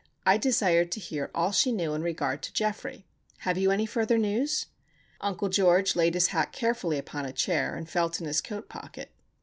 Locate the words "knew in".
1.71-2.01